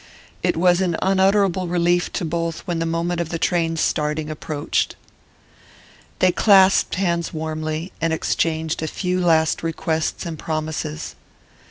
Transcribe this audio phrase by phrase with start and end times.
[0.41, 4.95] It was an unutterable relief to both when the moment of the train's starting approached.
[6.17, 11.13] They clasped hands warmly, and exchanged a few last requests and promises.